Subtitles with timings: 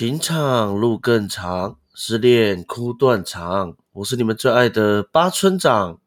[0.00, 3.76] 情场路更长，失恋哭断肠。
[3.92, 6.00] 我是你们最爱的八村长，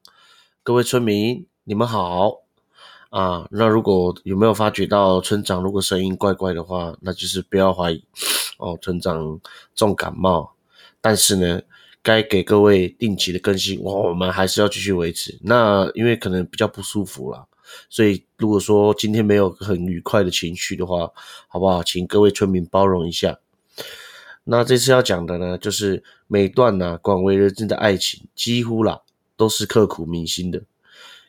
[0.64, 2.40] 各位村民，你们好
[3.12, 3.48] 啊！
[3.52, 8.04] 那如果有没有发觉到村长如果声音怪怪的话，那就是不要怀疑
[8.58, 9.40] 哦，村长
[9.76, 10.56] 重感冒。
[11.00, 11.62] 但是呢，
[12.02, 15.38] 该给各位定期的更新，我我们还是要继续维持。
[15.44, 17.46] 那因为可能比较不舒服啦，
[17.92, 21.12] 所以如果说今天没有很愉快的情绪的话，
[21.48, 21.84] 好不好？
[21.84, 23.38] 请各位村民包容一下。
[24.46, 29.02] 那这次要讲的呢，就是每段呢广为人知的爱情，几乎啦
[29.38, 30.62] 都是刻骨铭心的。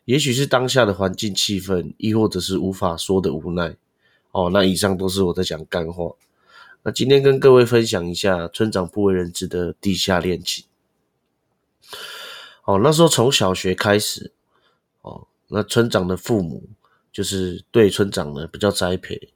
[0.05, 3.77] 也许是当下的环境气氛，亦或者是无法说的无奈。
[4.33, 6.11] 哦，那以上都是我在讲干话。
[6.83, 10.65] 那今天跟各位分享一下村长不为人知的地下恋情。
[12.65, 14.33] 哦，那时候从小学开始，
[15.03, 16.65] 哦，那村长的父母
[17.13, 19.31] 就是对村长呢比较栽培。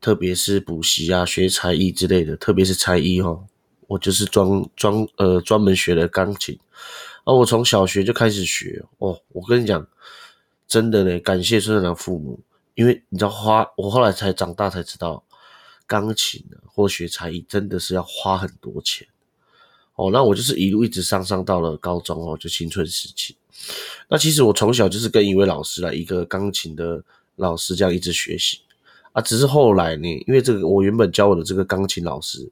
[0.00, 3.44] 特别是补习啊、学才艺之类的，特别是才艺哦，
[3.86, 6.58] 我就是专专呃专门学的钢琴，
[7.24, 9.20] 而我从小学就开始学哦。
[9.28, 9.86] 我跟你讲，
[10.66, 12.40] 真的呢，感谢村长父母，
[12.74, 15.22] 因为你知道花，我后来才长大才知道，
[15.86, 19.06] 钢琴或学才艺真的是要花很多钱
[19.96, 20.10] 哦。
[20.10, 23.36] 那我就是一路一直上上到了高中哦，就青春时期。
[24.08, 27.04] 那其实我从小就是跟一位老师来，一个钢琴的
[27.36, 28.60] 老师这样一直学习。
[29.12, 32.48] 啊，只是后来呢，因为这个我原本教我的这个钢琴老师，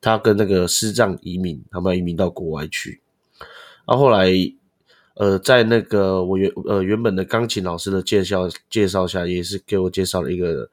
[0.00, 3.00] 他跟那个师长移民，他们要移民到国外去。
[3.84, 4.28] 啊，后来，
[5.14, 10.68] 呃，在那个我原呃原本的钢琴老师的介绍介绍下，也是给我介绍了一个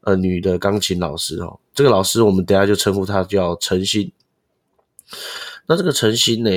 [0.00, 1.58] 呃女的钢琴老师哦。
[1.74, 4.12] 这个老师我们等下就称呼她叫陈欣。
[5.66, 6.50] 那这个陈欣呢，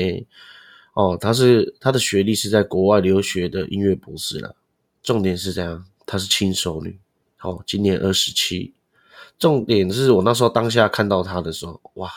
[0.94, 4.56] 哦，她是她的学历是在国外留学的音乐博士了。
[5.03, 6.97] 重点是这样，她是轻熟女。
[7.45, 8.73] 哦，今年二十七，
[9.38, 12.11] 重点是我那时候当下看到他的时候，哇，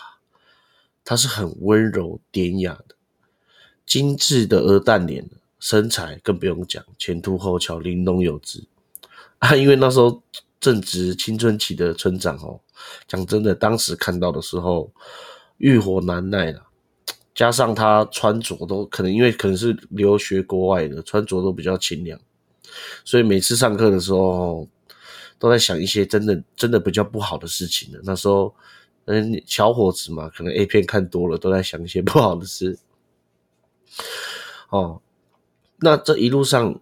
[1.05, 2.94] 他是很温柔典雅的，
[3.84, 5.28] 精致的鹅蛋脸，
[5.61, 8.65] 身材更不用讲，前凸后翘，玲珑有致
[9.38, 9.55] 啊。
[9.55, 10.22] 因为那时候
[10.59, 12.61] 正值青春期的村长哦，
[13.06, 14.91] 讲真的，当时看到的时候
[15.59, 16.62] 欲火难耐了，
[17.34, 22.19] 加上他穿着都可能因为可能是留学国外的，穿着都比较清凉，
[23.05, 24.67] 所以每次上课的时候。
[25.38, 28.00] 都在想一些真的真的比较不好的事情了。
[28.03, 28.54] 那时候，
[29.04, 32.78] 嗯，小伙子嘛，可能 A 片看多了，都在想一些不好的事。
[34.71, 35.00] 哦，
[35.76, 36.81] 那这一路上，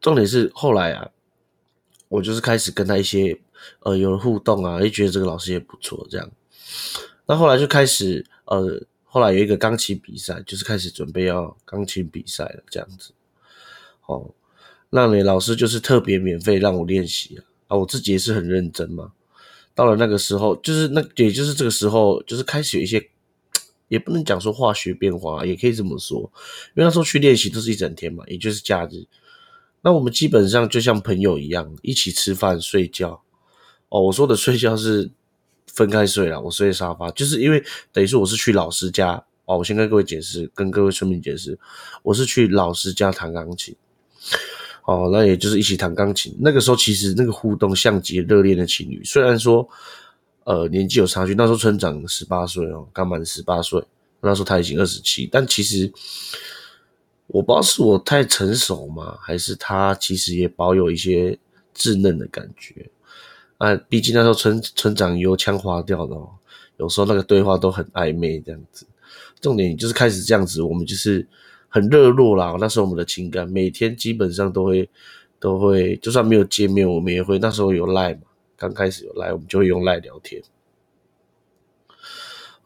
[0.00, 1.10] 重点是后来啊，
[2.08, 3.38] 我就是开始跟他一些
[3.80, 6.30] 呃有了互动啊，也觉得这个老师也不错，这样。
[7.26, 13.12] 那后来就开始呃，后来有一个钢琴比赛，就是开始准备要钢琴比赛了，这样子。
[14.06, 14.30] 哦。
[14.96, 19.12] 那你老师就是特别免费让我练习啊，啊，我自己也是很认真嘛。
[19.74, 23.10] 到了那个时候，就是那也就是这个时候，就是开始有一些，
[23.88, 26.20] 也不能讲说化学变化，也可以这么说，
[26.74, 29.04] 因为那时候去练习都是一整天嘛，也就是假日。
[29.82, 33.20] 那我们基本上就像朋友一样，一起吃饭、睡觉。
[33.90, 35.10] 哦，我说的睡觉是
[35.66, 39.58] 分开睡了，我睡沙发，就是因为等于说我是去老师家哦。
[39.58, 41.58] 我先跟各位解释，跟各位村民解释，
[42.02, 43.76] 我是去老师家弹钢琴。
[44.86, 46.32] 哦，那也就是一起弹钢琴。
[46.38, 49.02] 那个时候其实那个互动像极热恋的情侣。
[49.02, 49.68] 虽然说，
[50.44, 51.34] 呃，年纪有差距。
[51.34, 53.82] 那时候村长十八岁哦，刚满十八岁。
[54.20, 55.92] 那时候他已经二十七，但其实
[57.26, 61.36] 我不知道是我太成熟嘛，还是他其实也保有一些
[61.76, 62.88] 稚嫩的感觉
[63.58, 63.74] 啊。
[63.88, 66.30] 毕竟那时候村村长油腔滑调的哦，
[66.76, 68.86] 有时候那个对话都很暧昧这样子。
[69.40, 71.26] 重点就是开始这样子，我们就是。
[71.68, 74.88] 很热络啦，那时候我们的情感每天基本上都会
[75.38, 78.22] 都会，就算没有见面，我们也会那时候有赖嘛，
[78.56, 80.42] 刚开始有赖，我们就会用赖聊天。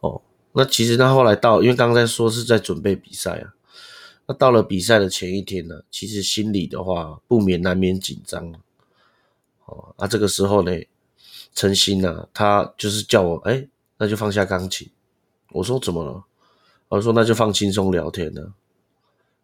[0.00, 0.22] 哦，
[0.52, 3.54] 那其实那后来到，因为刚才说是在准备比赛啊，
[4.26, 8.54] 那到了比赛的前一天呢，其实心里的话不免难免紧张。
[9.66, 10.72] 哦，那这个时候呢，
[11.54, 13.66] 陈鑫呢，他就是叫我，哎，
[13.98, 14.88] 那就放下钢琴。
[15.52, 16.24] 我说怎么了？
[16.88, 18.54] 我说那就放轻松聊天呢。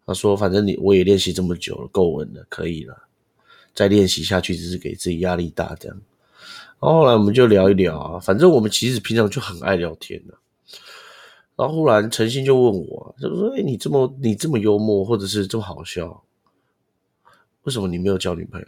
[0.07, 2.97] 他说：“反正你我也练习这么久了，够稳了，可以了。
[3.75, 6.01] 再练习下去只是给自己压力大，这样。
[6.79, 10.33] 后来我们就聊一聊啊，反正我们其实平常就很爱聊天的。
[11.57, 16.23] 然后忽然陈鑫就问我，就说：‘哎，你这么你这么幽默，或者是这么好笑，
[17.63, 18.67] 为什么你没有交女朋友？’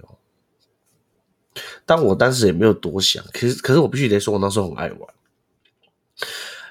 [1.85, 5.09] 但我当时也没有多想，可是可是我必须得说，我那时候很爱玩。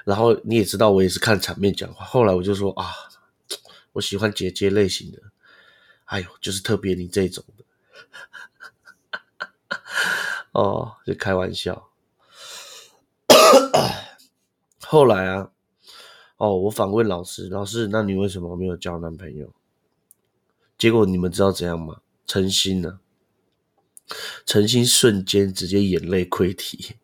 [0.05, 2.05] 然后你也知道，我也是看场面讲话。
[2.05, 2.85] 后来我就说啊。”
[3.99, 5.21] 我喜欢姐姐类型的，
[6.05, 7.65] 哎呦，就是特别你这种的，
[10.53, 11.89] 哦，就开玩笑。
[14.79, 15.51] 后来啊，
[16.37, 19.53] 哦，我反问老师，老师，那你为什么没有交男朋友？
[20.77, 21.99] 结果你们知道怎样吗？
[22.25, 23.01] 诚心呢？
[24.45, 26.95] 诚心瞬间直接眼泪溃堤，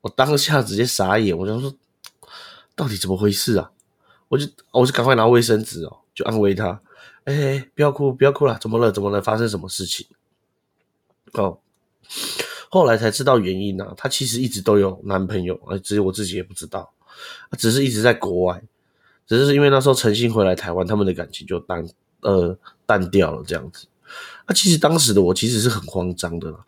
[0.00, 1.72] 我当下直接傻眼，我就说，
[2.74, 3.70] 到底怎么回事啊？
[4.32, 6.80] 我就我就赶快拿卫生纸哦，就安慰他，
[7.24, 8.90] 哎，不要哭，不要哭了，怎么了？
[8.90, 9.20] 怎么了？
[9.20, 10.06] 发生什么事情？
[11.34, 11.58] 哦。
[12.70, 16.94] 后来才知道原因呢，她其实一直都有男朋友，而只有我自己也不知道，
[17.58, 18.62] 只是一直在国外，
[19.26, 21.86] 只是因为那时候陈心回来台湾，他们的感情就淡
[22.22, 22.56] 呃
[22.86, 23.86] 淡掉了这样子。
[24.48, 26.58] 那其实当时的我其实是很慌张的，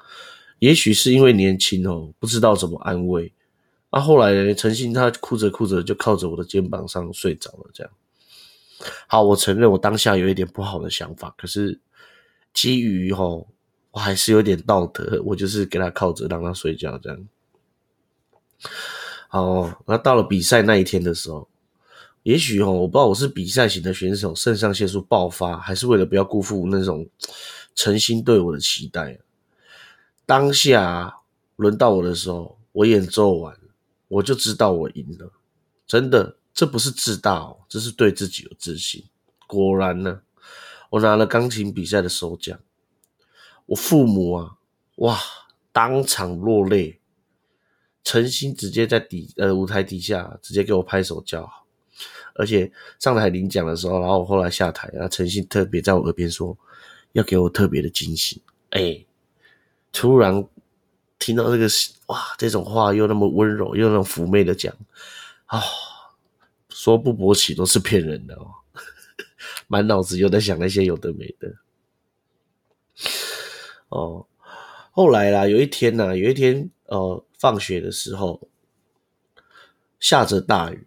[0.58, 3.32] 也许是因为年轻哦，不知道怎么安慰。
[3.94, 7.92] 那后来陈星他哭着哭着就靠着我的肩膀上睡着了，这样。
[9.06, 11.80] 好，我承认我当下有一点不好的想法，可是
[12.52, 13.48] 基于吼。
[13.94, 17.28] 我还是有点道德，我就是给他靠着让他睡觉这样。
[19.28, 21.48] 好，那到了比赛那一天的时候，
[22.24, 27.06] 也许哦，我不知道我是比赛型的选手，肾上腺素爆发，还是为了不要辜负那种
[27.76, 29.16] 诚心对我的期待。
[30.26, 31.14] 当下
[31.54, 33.56] 轮到我的时候，我演奏完，
[34.08, 35.32] 我就知道我赢了。
[35.86, 39.04] 真的，这不是自大哦，这是对自己有自信。
[39.46, 40.22] 果然呢，
[40.90, 42.58] 我拿了钢琴比赛的首奖。
[43.66, 44.58] 我父母啊，
[44.96, 45.18] 哇，
[45.72, 47.00] 当场落泪，
[48.02, 51.66] 诚心直接在底呃舞台底下直接给我拍手叫好，
[52.34, 56.56] 而且上台领奖的时候，然后我后来下台，然后诚心特别在我耳边说，
[57.12, 59.04] 要给我特别的惊喜，哎，
[59.92, 60.46] 突然
[61.18, 61.66] 听到这个
[62.06, 64.74] 哇，这种话又那么温柔又那种妩媚的讲，
[65.46, 65.62] 啊，
[66.68, 68.50] 说不勃起都是骗人的哦，
[69.68, 71.54] 满脑子又在想那些有的没的。
[73.88, 74.26] 哦，
[74.90, 78.48] 后来啦，有一天呢，有一天，呃，放学的时候
[79.98, 80.86] 下着大雨，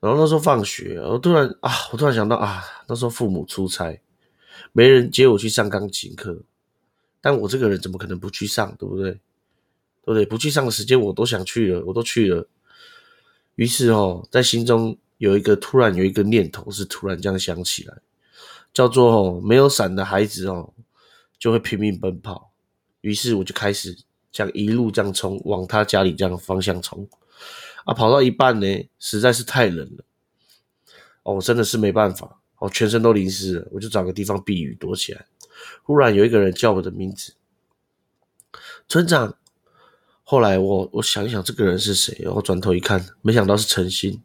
[0.00, 4.00] 然后那时候放学，我突然啊，我突然想到啊，那时候父母出差，
[4.72, 6.42] 没人接我去上钢琴课，
[7.20, 9.20] 但我这个人怎么可能不去上，对不对？
[10.06, 10.24] 对不对？
[10.24, 12.48] 不去上的时间我都想去了，我都去了。
[13.56, 17.98] 于是哦，在心中有一个突然有一个念头，是突然这样想起来，
[18.72, 20.72] 叫做哦，没有伞的孩子哦。
[21.38, 22.50] 就会拼命奔跑，
[23.02, 23.94] 于是我就开始
[24.32, 27.06] 这样一路这样冲，往他家里这样方向冲。
[27.84, 28.66] 啊，跑到一半呢，
[28.98, 30.04] 实在是太冷了，
[31.24, 35.26] 哦，我真的是没办法，我全身都淋湿了，我就找个地方避雨躲起来。
[35.82, 37.34] 忽然有一个人叫我的名字，
[38.88, 39.36] 村长。
[40.28, 42.26] 后来我我想一想，这个人是谁？
[42.34, 44.20] 我转头一看，没想到是陈鑫。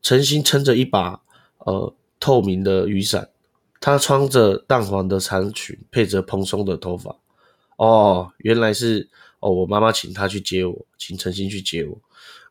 [0.00, 1.20] 陈鑫撑着一把
[1.58, 3.28] 呃透明的雨伞。
[3.80, 7.16] 他穿着淡黄的长裙，配着蓬松的头发。
[7.76, 9.08] 哦，原来是
[9.40, 12.00] 哦，我妈妈请他去接我，请陈鑫去接我。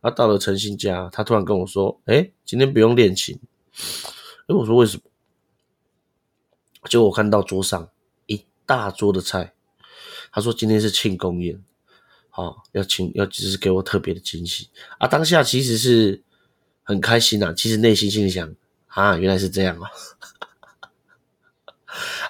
[0.01, 3.39] 啊，到了陈鑫家，他突然跟我说：“哎，今天不用练琴。”
[4.47, 5.03] 哎，我说为什么？
[6.89, 7.89] 结果我看到桌上
[8.25, 9.53] 一大桌的菜，
[10.29, 11.63] 他说今天是庆功宴，
[12.37, 15.07] 哦要请要只是给我特别的惊喜啊！
[15.07, 16.21] 当下其实是
[16.83, 18.55] 很开心呐，其实内心心里想
[18.87, 19.89] 啊，原来是这样啊。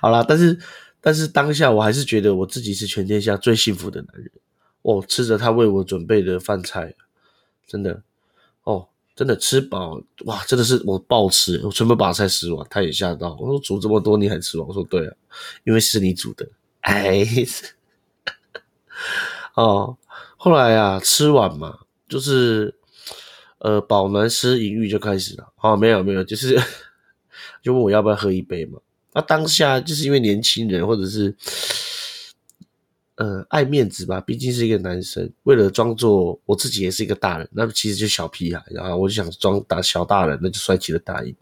[0.02, 0.58] 好啦，但是
[1.02, 4.32] 但是当下我还是觉得我自己是全天下最幸福的男人
[4.84, 6.96] 哦，吃着他为我准备的饭菜，
[7.68, 8.02] 真的
[8.64, 15.14] 哦，真的吃饱哇，真的是我暴吃，我全部把菜吃完，他也吓到，我说煮这么多你还吃完，我说对啊，
[15.66, 16.48] 因为是你煮的，
[16.82, 17.26] 哎，
[19.58, 19.98] 哦，
[20.38, 22.76] 后来啊吃完嘛，就是
[23.58, 26.62] 呃饱暖思淫欲就开始了，哦没有没有，就是
[27.64, 28.80] 就问我要不要喝一杯嘛。
[29.14, 31.36] 那当下就是因为年轻人，或者是
[33.16, 41.36] 呃爱面子吧，毕竟是一个男生，为了装作我自己也是一个大人，那其实就小屁孩，然后我就想装大小大人，那就帅气的答应。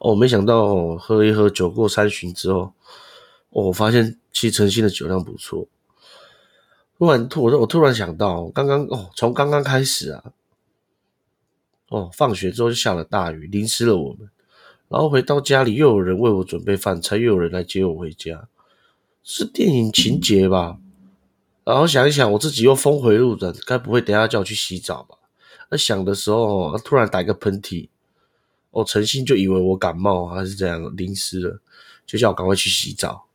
[0.00, 2.72] 哦，没想到喝一喝酒过三巡之后，
[3.50, 5.64] 我发现其实诚心的酒量不错。
[6.98, 10.32] 突然突我我突然想到，刚刚哦从刚刚开始啊，
[11.88, 14.28] 哦放学之后就下了大雨，淋湿了我们。
[14.88, 18.48] 然后回到家里，又有人为我准备饭菜，又有人来接我回家，
[19.22, 20.78] 是电影情节吧？
[21.64, 25.18] 然后想一想，我自己又峰回路转，该不会等下叫我去洗澡吧？
[25.70, 27.90] 那想的时候，突然打一个喷嚏，
[28.70, 31.60] 我诚心就以为我感冒还是这样淋湿了，
[32.06, 33.26] 就叫我赶快去洗澡。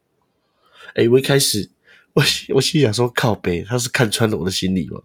[0.95, 1.69] 哎，我一开始
[2.13, 2.23] 我
[2.55, 5.01] 我心想说靠背，他是看穿了我的心理吗？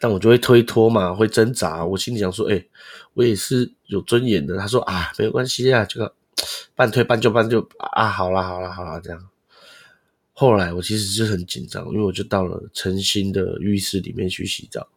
[0.00, 1.84] 但我就会推脱嘛，会挣扎。
[1.84, 2.64] 我心里想说，哎，
[3.12, 4.56] 我也是有尊严的。
[4.56, 6.14] 他说啊，没有关系啊，这个
[6.74, 9.28] 半推半就半就啊，好啦好啦好啦，这样。
[10.32, 14.88] 后来我其实是很紧张，因为我就到了诚心的浴室里面去洗澡。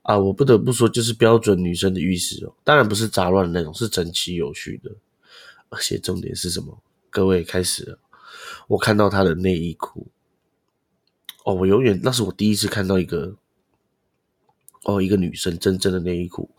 [0.00, 4.90] 啊，我不得不说，就是标准女生的浴室哦，当然不是杂乱的那种，是整齐有序的。
[5.68, 6.82] 而且重点是什么？
[7.10, 7.98] 各位开始了，
[8.68, 10.08] 我看到她的内衣裤。
[11.44, 13.36] 哦，我永远那是我第一次看到一个，
[14.84, 16.50] 哦，一个女生真正的内衣裤。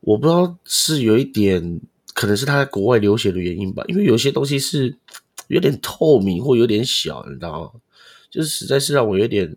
[0.00, 1.80] 我不知道是有一点，
[2.14, 4.96] 可能是她在国外流血的原因吧，因为有些东西是
[5.48, 7.80] 有点透明或有点小，你知道吗？
[8.30, 9.56] 就是实在是让我有点。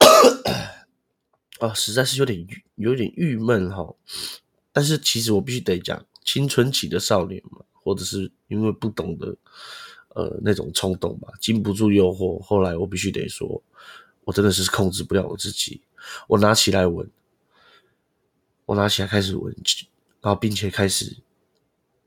[1.60, 3.94] 啊，实在是有点有点郁闷哈。
[4.72, 9.34] 但是其实我必须得讲，青春期的少年嘛，或者是因为不懂得
[10.16, 12.42] 呃那种冲动吧，经不住诱惑。
[12.42, 13.62] 后来我必须得说，
[14.24, 15.82] 我真的是控制不了我自己。
[16.26, 17.06] 我拿起来闻，
[18.64, 19.54] 我拿起来开始闻，
[20.22, 21.18] 然后并且开始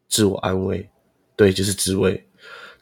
[0.08, 0.90] 自我安慰，
[1.36, 2.26] 对，就是自慰。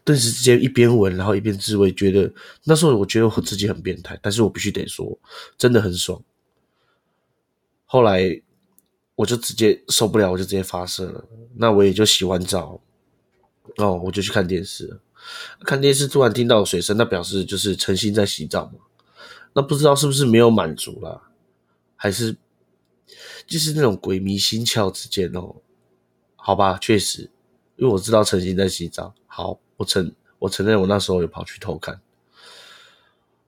[0.05, 5.19] 顿时之间一边闻，然后一边自慰，觉得那时候我觉得我自己很变态，但是我必须得说，
[5.57, 6.23] 真的很爽。
[7.85, 8.41] 后来
[9.15, 11.27] 我就直接受不了，我就直接发射了。
[11.55, 12.79] 那我也就洗完澡，
[13.75, 14.97] 哦，我就去看电视。
[15.65, 18.79] 看电视突然听到水声，那表示就是诚心在洗澡嘛。
[19.53, 21.21] 那不知道是不是没有满足啦，
[21.95, 22.35] 还是
[23.45, 25.55] 就是那种鬼迷心窍之间哦？
[26.35, 27.29] 好吧，确实，
[27.75, 29.13] 因为我知道诚心在洗澡。
[29.25, 31.99] 好，我承我承认我那时候有跑去偷看，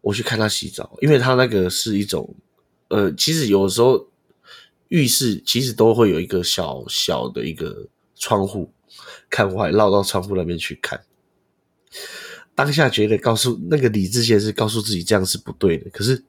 [0.01, 2.35] 我去看他洗澡，因为他那个是一种
[2.89, 4.07] 呃，其实有时候。
[4.89, 8.73] 浴室其实都会有一个小小的一个窗户，
[9.29, 10.99] 看外绕到窗户那边去看。
[12.55, 16.23] 当下觉得告诉那个理智线是告诉自己这样是不对的，可是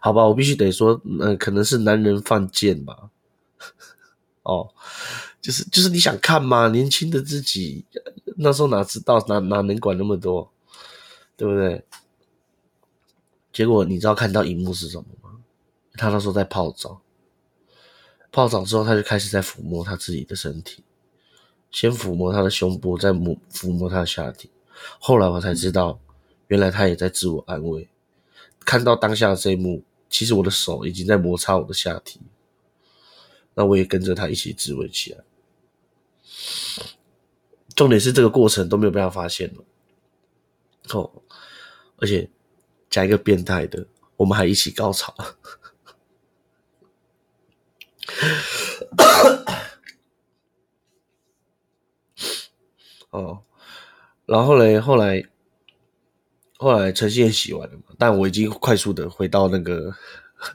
[0.00, 3.10] 好吧，我必须得说，呃，可能是男人犯贱吧。
[4.42, 4.68] 哦，
[5.40, 6.68] 就是就是你想看吗？
[6.68, 7.84] 年轻的自己
[8.36, 10.50] 那时候哪知道哪哪能管那么多，
[11.36, 11.84] 对不对？
[13.52, 15.38] 结果你知道看到荧幕是什么吗？
[15.94, 17.02] 他那时候在泡澡。
[18.32, 20.82] 泡澡之后，他就开始在抚摸他自己的身体，
[21.70, 24.50] 先抚摸他的胸部，再摸抚摸他的下体。
[24.98, 26.00] 后来我才知道，
[26.48, 27.88] 原来他也在自我安慰。
[28.64, 32.20] 看到当下的这一幕，其实我的手已经在摩擦我的下体，
[33.54, 35.18] 那我也跟着他一起自慰起来。
[37.74, 39.64] 重点是这个过程都没有被他发现了，
[40.92, 41.10] 哦，
[41.96, 42.28] 而且
[42.90, 43.86] 加一个变态的，
[44.16, 45.14] 我们还一起高潮。
[53.10, 53.40] 哦，
[54.26, 55.22] 然后嘞，后来，
[56.58, 59.92] 后来陈信也洗完了嘛，但我已经快速的回到那个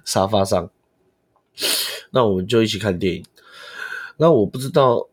[0.03, 0.69] 沙发上，
[2.11, 3.25] 那我们就一起看电影。
[4.17, 5.07] 那我不知道，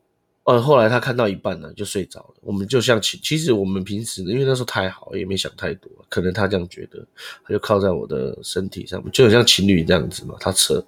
[0.45, 2.35] 呃，后来他看到一半呢，就睡着了。
[2.41, 7.05] 我们就像其其实我们平时因为那时候太好，也没想太多，可能他这样觉得，
[7.45, 10.85] 他就靠在我的身体上，就很像情侣这样子嘛，他侧。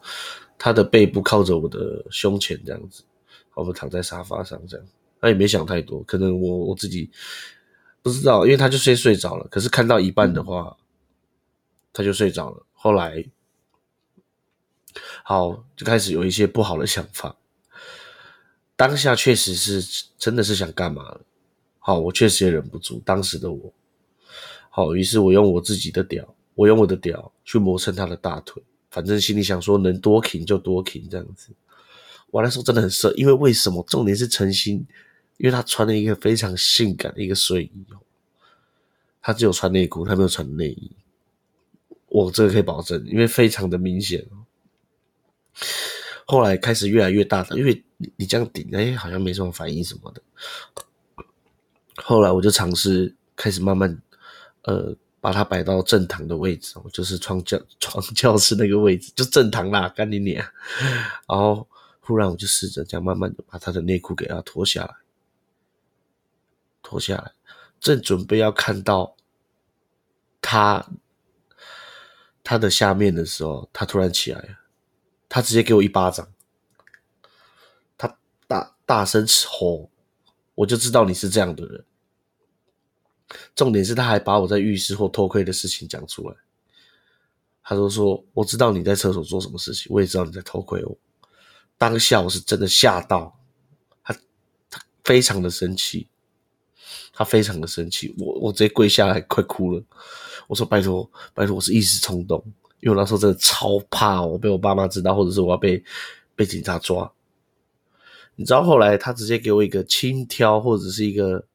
[0.57, 3.03] 他的背部靠着我的胸前，这样子，
[3.55, 4.87] 我们躺在沙发上，这样，
[5.21, 7.11] 他也没想太多，可能我我自己
[8.03, 9.47] 不知道，因为他就先睡着了。
[9.51, 10.77] 可是看到一半的话，
[11.93, 12.67] 他就睡着了。
[12.73, 13.25] 后来，
[15.23, 17.37] 好，就开始有一些不好的想法。
[18.77, 21.21] 当下确实是真的是想干嘛了。
[21.79, 23.73] 好，我确实也忍不住，当时的我，
[24.69, 28.63] 好，于是我用我自己的屌，我用我的屌去磨蹭他的大腿。
[28.91, 31.49] 反正心里想说能多挺就多挺这样子，
[32.35, 33.81] 我那时候真的很色，因为为什么？
[33.89, 34.85] 重点是陈星，
[35.37, 38.03] 因为他穿了一个非常性感的一个睡衣哦，
[39.23, 40.91] 他只有穿内裤，他没有穿内衣，
[42.09, 44.43] 我这个可以保证，因为非常的明显哦。
[46.27, 50.21] 后来开始越来越大的，因为你你这样顶，哎，好像没什么反应什么的。
[51.95, 54.03] 后来我就尝试开始慢慢，
[54.63, 54.97] 呃。
[55.21, 60.47] 把它摆到正堂的位置哦，就是床教 床教室那个位置，就正堂啦，干你娘！
[61.27, 61.67] 然后
[62.07, 64.95] 忽然我就试着这样慢慢的把他的内裤给他脱下来，
[66.83, 67.33] 脱下来，
[67.81, 69.17] 正准备要看到
[70.43, 70.87] 他
[72.43, 74.59] 他的下面的时候，他突然起来了，
[75.31, 76.31] 他直接给我一巴掌，
[77.97, 79.89] 他大大声吼，
[80.55, 81.85] 我就知道你是这样的人。
[83.57, 86.37] 重点是他还把我在浴室或偷窥的事情讲出来，
[87.63, 90.99] 他都说我知道你在厕所做什么事情，我也知道你在偷窥我。
[91.77, 93.39] 当下我是真的吓到，
[94.03, 94.15] 他
[94.71, 96.09] 他非常的生气，
[97.13, 99.83] 他非常的生气，我我直接跪下来快哭了。
[100.47, 102.43] 我说拜托拜托，我是一时冲动，
[102.81, 105.83] 因为我那时候真的超怕我被我爸妈知道，或者是我要被
[106.35, 107.13] 被警察抓。
[108.37, 111.47] 你知道后来他直接给我一个轻佻或者是一个。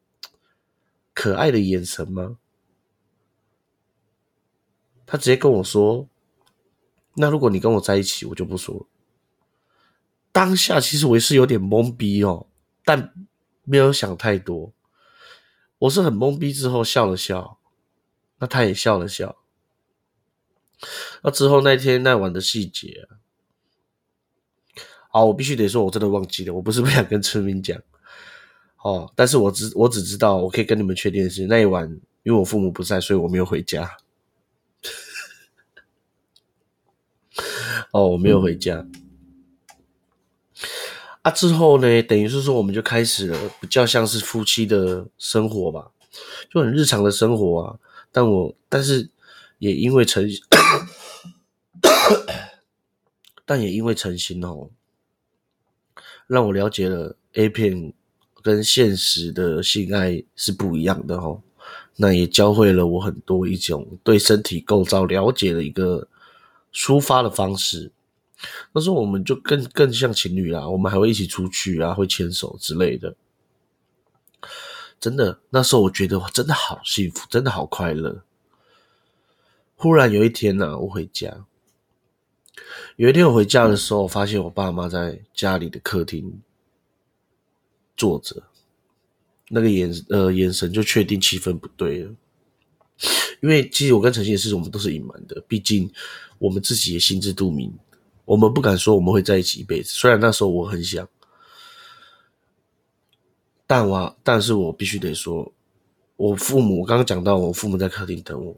[1.11, 2.37] 可爱的眼神吗？
[5.05, 6.07] 他直接跟我说
[7.15, 8.87] ：“那如果你跟我在一起，我就不说。”
[10.39, 12.47] 当下其实我也是有点懵逼哦，
[12.85, 13.13] 但
[13.65, 14.71] 没有想太多。
[15.79, 17.59] 我是很懵逼，之后笑了笑，
[18.37, 19.35] 那他也笑了笑。
[21.23, 23.05] 那之后那天那晚的细节
[25.11, 26.53] 啊，我必须得说，我真的忘记了。
[26.53, 27.77] 我不是不想跟村民讲，
[28.81, 31.85] 哦，但是我只我只知道，我可以跟你们确定的是，那一晚
[32.23, 33.97] 因为我父母不在，所以我没有回家。
[37.91, 38.87] 哦，我没有回家。
[41.21, 45.91] 啊，之后呢，等于是说，我们就开始了比较像是夫妻的生活吧，
[46.49, 47.77] 就很日常的生活啊。
[48.11, 49.09] 但我但是
[49.57, 50.25] 也因为诚，
[53.45, 54.69] 但也因为诚心哦，
[56.25, 57.93] 让我了解了 A 片
[58.41, 61.41] 跟现实的性爱是不一样的哦。
[61.97, 66.07] 那也教会了我很多一种对身体构造了解的一个
[66.73, 67.91] 抒发的方式。
[68.73, 73.15] 那时候我们就更更像情侣啦，我们还会一起出去啊，会牵手之类的。
[74.99, 78.23] 真的，那时候我觉得真的好幸福，真的好快乐。
[79.75, 81.45] 忽然有一天呢，我回家，
[82.97, 86.41] 有一天我回家的时候，发现我爸妈在家里的客厅
[87.95, 88.43] 坐着，
[89.47, 92.11] 那个眼呃眼神就确定气氛不对了。
[93.41, 95.89] 因为其实我跟陈信的事，我们都是隐瞒的，毕竟
[96.37, 97.73] 我们自己也心知肚明。
[98.29, 101.09] 我们不敢说我们会在一起一辈子，虽然那时候我很想，
[103.65, 105.51] 但我但是我必须得说，
[106.15, 108.55] 我父母刚刚讲到，我父母在客厅等我，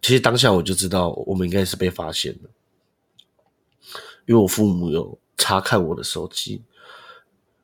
[0.00, 2.50] 其实当下我就知道我们应该是被发现了，
[4.26, 6.62] 因为我父母有查看我的手机，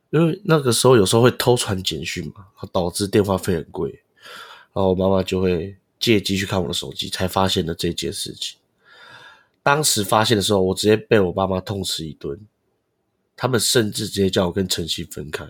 [0.09, 3.89] 因为那个时候有时候会偷传简讯嘛，导致电话费很贵，
[4.73, 8.57] 然后我妈妈就会借机去看我的手机，才发现了这件事情。
[9.63, 12.39] 当时发现的时候，我直接被我爸妈痛斥一顿，
[13.35, 15.47] 他们甚至直接叫我跟陈曦分开。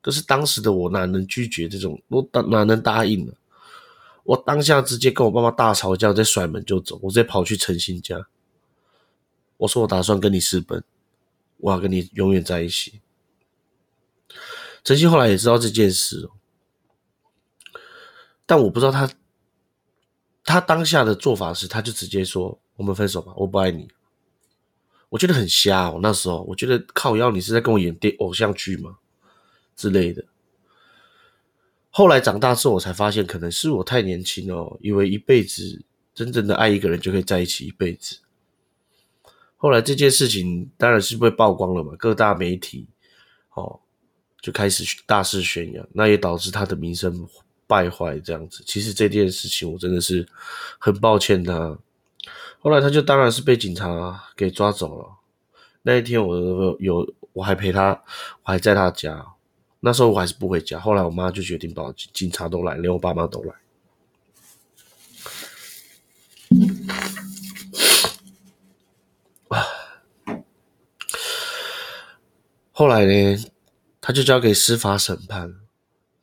[0.00, 3.32] 可是当时的我哪能拒绝这种，我哪能答应呢？
[4.22, 8.28] 我当下直接跟我爸妈大吵架，再甩门就走，我直接跑去陈曦家。
[9.56, 10.84] 我说我打算跟你私奔，
[11.56, 13.00] 我要跟你永远在一起。
[14.84, 16.30] 陈曦后来也知道这件事，
[18.46, 19.10] 但我不知道他，
[20.44, 22.60] 他当下的做法是，他就直接说。
[22.80, 23.86] 我们分手吧，我不爱你。
[25.10, 28.96] 我觉得很瞎哦，那时候我觉得靠腰，你是在跟我演电偶像剧吗
[29.76, 30.24] 之类的。
[31.90, 38.16] 后来长大之后，我才发现，可能是我太年轻哦，以为一辈子真正的爱一个人就可以在一起一辈子。
[39.58, 42.86] 后来这件事情当然是被曝光了嘛，各大媒体
[43.52, 43.78] 哦
[44.40, 47.28] 就开始大肆宣扬，那也导致他的名声
[47.66, 48.64] 败坏这样子。
[48.64, 50.26] 其实这件事情我真的是
[50.78, 51.78] 很抱歉他。
[52.60, 55.16] 后来他就当然是被警察给抓走了。
[55.82, 58.02] 那一天我有我还陪他，
[58.44, 59.26] 我还在他家。
[59.80, 60.78] 那时候我还是不回家。
[60.78, 63.54] 后来我妈就决定报警，警察都来，连我爸妈都来。
[72.72, 73.44] 后来呢，
[74.02, 75.54] 他就交给司法审判，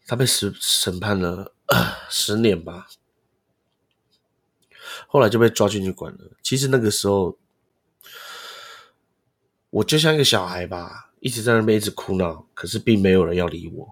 [0.05, 1.53] 他被审审判了
[2.09, 2.87] 十年吧。
[5.05, 6.19] 后来就被抓进去管了。
[6.41, 7.37] 其实那个时候，
[9.69, 13.87] 我就像一个小孩吧，一直在那边一直哭闹，可是并没有人要理我，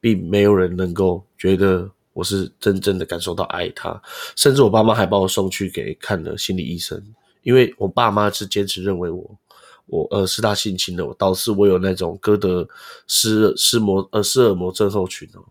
[0.00, 4.00] 并没有人能够觉得我是真正的感受到爱他。
[4.36, 7.02] 甚至我爸妈还把我送去给看了心理医生，
[7.42, 9.38] 因为我爸妈是坚持认为我，
[9.86, 12.68] 我呃是他性侵的，我导致我有那种歌德
[13.06, 15.44] 失失摩呃施尔摩症候群哦。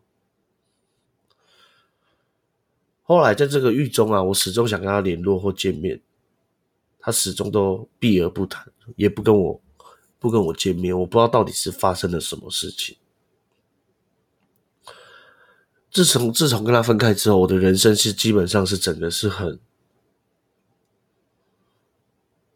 [3.03, 6.01] 后来在这个狱中啊，我始终想跟他联络或见面，
[6.99, 9.61] 他始终都避而不谈，也不跟我
[10.19, 10.97] 不跟我见面。
[10.97, 12.95] 我不知道到底是发生了什么事情。
[15.91, 19.59] 自从自从跟他分开之后，我的人生是基本上是整个是很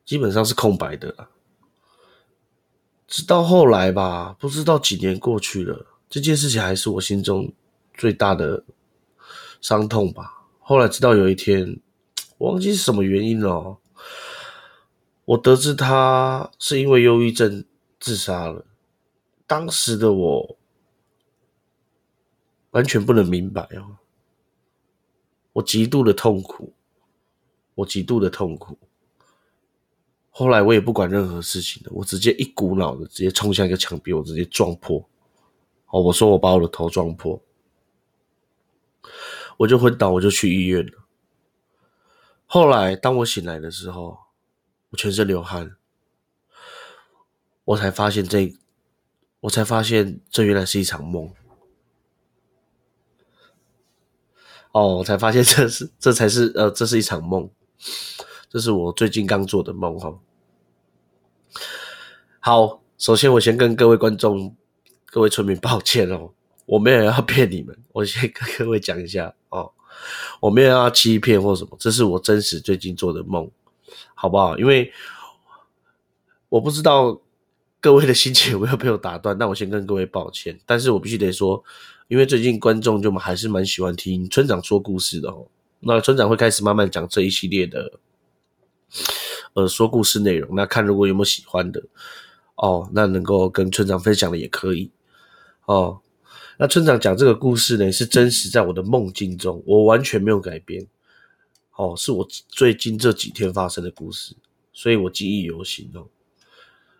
[0.05, 1.29] 基本上是空白的了。
[3.05, 7.53] 直到后来吧，不知道几年过去了，这件事情还是我心中
[7.93, 8.63] 最大的
[9.62, 10.48] 伤痛吧。
[10.60, 11.80] 后来直到有一天，
[12.39, 13.78] 忘记是什么原因了。
[15.26, 17.65] 我得知他是因为忧郁症
[18.00, 18.65] 自杀了。
[19.46, 20.58] 当时的我
[22.72, 23.98] 完全不能明白哦，
[25.54, 26.74] 我极度的痛苦，
[27.76, 28.78] 我极度的痛苦。
[30.30, 35.04] 后来我也不管任何事情了，我直接一股脑的直接冲向一个墙壁，我直接撞破。
[35.88, 37.41] 哦，我说我把我的头撞破。
[39.58, 41.04] 我就昏倒，我就去医院了。
[42.46, 44.17] 后来当我醒来的时候，
[44.91, 45.76] 我全身流汗，
[47.65, 48.56] 我才发现这，
[49.41, 51.34] 我才发现这原来是一场梦。
[54.72, 57.50] 哦，我才发现这是这才是呃，这是一场梦，
[58.50, 60.20] 这是我最近刚做的梦哈。
[62.39, 64.56] 好，首先我先跟各位观众、
[65.08, 66.32] 各位村民抱歉哦，
[66.67, 69.71] 我没有要骗你们， 我先跟各位讲一下哦，
[70.39, 73.49] 我没有要欺骗或什么，这是我真实最近做的梦，
[74.13, 74.56] 好不好？
[74.60, 74.91] 因为
[76.49, 77.19] 我不知道
[77.82, 81.63] 各位的心情有没有被我打断，那我先跟各位抱歉，但是我必须得说。
[82.10, 85.45] 因为最近观众就还是蛮喜欢听村长说故事的哦，
[85.82, 87.99] 那村长会开始慢慢讲这一系列的，
[89.51, 90.56] 呃，说故事内容。
[90.56, 91.84] 那看如果有没有喜欢的
[92.56, 94.89] 哦，那能够跟村长分享的也可以
[95.65, 95.99] 哦。
[96.60, 100.88] 那村长讲这个故事呢，是真实在我的梦境中，我完全没有改编
[101.76, 104.36] 哦，是我最近这几天发生的故事，
[104.74, 106.08] 所以我记忆犹新哦。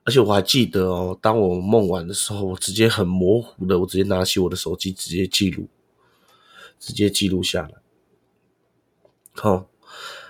[0.04, 5.68] 而且我还记得哦，当我梦完的时候，我直接很模糊的，我直接拿起我的手机，直接记录，
[6.80, 7.72] 直接记录下来。
[9.34, 9.68] 好，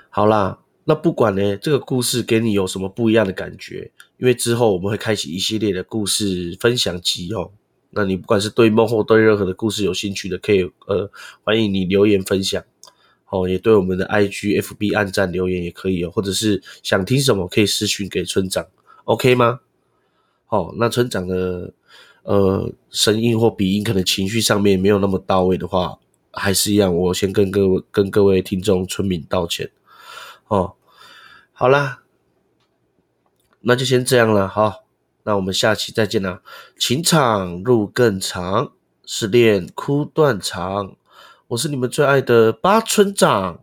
[0.09, 3.91] 好啦，那不管呢，这个故事给你有什么不一样的感觉？
[4.17, 7.51] 因为之后我们会开启一系列的故事分享集哦。
[7.91, 11.09] 那你不管是对梦或对任何的故事有兴趣的，可以呃，
[11.43, 12.63] 欢迎你留言分享
[13.29, 18.65] 哦，也对我们的 IG、FB 按赞留言也可以哦，或者是想听什么可以私讯给村长
[19.05, 19.59] ，OK 吗？
[20.49, 21.73] 哦，那村长的
[22.23, 25.97] 呃声音或鼻音可能情绪上面没有那么到位的话，
[26.31, 29.71] 还是一样，我先跟各位跟各位听众村民道歉。
[30.47, 30.75] 哦，
[31.51, 32.03] 好啦，
[33.61, 34.77] 那就先这样了，哈，
[35.27, 36.39] 那我们下期再见啦。
[36.79, 38.71] 情场路更长，
[39.05, 40.95] 失恋哭断肠，
[41.49, 43.59] 我是你们最爱的八村长。